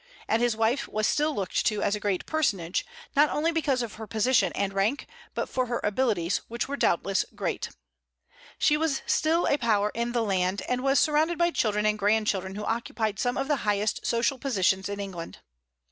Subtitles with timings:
[0.27, 3.93] And his wife was still looked to as a great personage, not only because of
[4.01, 7.69] her position and rank, but for her abilities, which were doubtless great.
[8.57, 12.55] She was still a power in the land, and was surrounded by children and grandchildren
[12.55, 15.37] who occupied some of the highest social positions in England.